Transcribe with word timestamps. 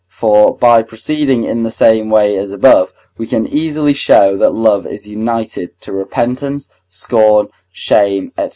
For, 0.09 0.57
by 0.57 0.81
proceeding 0.81 1.43
in 1.43 1.61
the 1.61 1.69
same 1.69 2.09
way 2.09 2.35
as 2.35 2.51
above, 2.51 2.91
we 3.19 3.27
can 3.27 3.45
easily 3.47 3.93
show 3.93 4.35
that 4.37 4.49
love 4.55 4.87
is 4.87 5.07
united 5.07 5.79
to 5.81 5.91
repentance, 5.91 6.69
scorn, 6.89 7.49
shame, 7.71 8.33
&c. 8.35 8.49